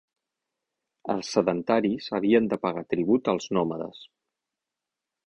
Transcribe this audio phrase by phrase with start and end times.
[1.13, 4.01] Els sedentaris havien de pagar tribut als nòmades.